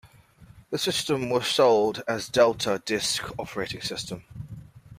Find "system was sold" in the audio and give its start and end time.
0.79-2.01